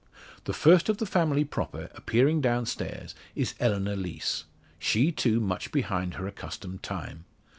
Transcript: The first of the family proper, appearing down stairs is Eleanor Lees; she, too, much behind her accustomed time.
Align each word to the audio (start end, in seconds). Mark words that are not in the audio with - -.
The 0.45 0.53
first 0.53 0.89
of 0.89 0.97
the 0.97 1.05
family 1.05 1.45
proper, 1.45 1.91
appearing 1.93 2.41
down 2.41 2.65
stairs 2.65 3.13
is 3.35 3.53
Eleanor 3.59 3.95
Lees; 3.95 4.45
she, 4.79 5.11
too, 5.11 5.39
much 5.39 5.71
behind 5.71 6.15
her 6.15 6.25
accustomed 6.25 6.81
time. 6.81 7.25